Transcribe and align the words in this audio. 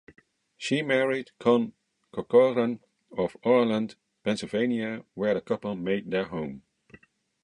She 0.57 0.81
married 0.81 1.29
John 1.39 1.73
Corcoran 2.11 2.79
of 3.15 3.37
Oreland, 3.43 3.97
Pennsylvania, 4.23 5.05
where 5.13 5.35
the 5.35 5.41
couple 5.41 5.75
made 5.75 6.09
their 6.09 6.25
home. 6.25 6.63